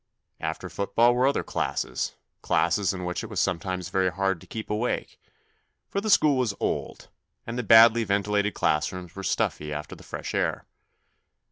After 0.39 0.67
football 0.67 1.13
were 1.13 1.27
other 1.27 1.43
classes, 1.43 2.15
classes 2.41 2.91
in 2.91 3.05
which 3.05 3.23
it 3.23 3.29
was 3.29 3.39
sometimes 3.39 3.89
very 3.89 4.09
hard 4.11 4.41
to 4.41 4.47
keep 4.47 4.71
awake, 4.71 5.19
for 5.91 6.01
the 6.01 6.09
school 6.09 6.37
was 6.37 6.55
old, 6.59 7.09
and 7.45 7.55
the 7.55 7.61
badly 7.61 8.03
ventilated 8.03 8.55
class 8.55 8.91
rooms 8.91 9.15
were 9.15 9.21
stuffy 9.21 9.71
after 9.71 9.95
the 9.95 10.01
fresh 10.01 10.33
air. 10.33 10.65